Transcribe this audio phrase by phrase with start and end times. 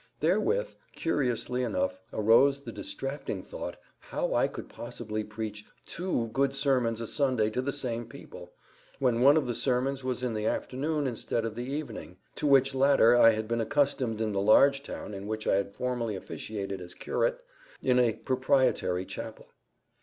[0.19, 7.01] Therewith, curiously enough, arose the distracting thought how I could possibly preach TWO good sermons
[7.01, 8.51] a Sunday to the same people,
[8.97, 12.73] when one of the sermons was in the afternoon instead of the evening, to which
[12.73, 16.81] latter I had been accustomed in the large town in which I had formerly officiated
[16.81, 17.39] as curate
[17.79, 19.49] in a proprietary chapel.